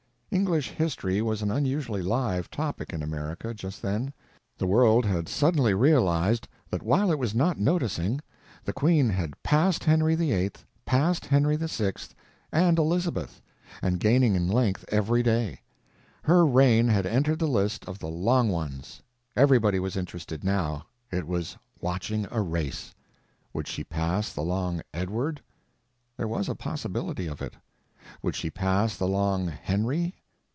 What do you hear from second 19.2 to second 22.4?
everybody was interested now—it was watching a